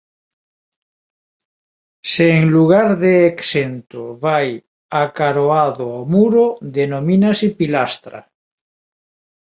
[2.11, 4.47] Se en lugar de exento vai
[5.03, 6.45] acaroado ao muro
[6.77, 8.19] denomínase pilastra.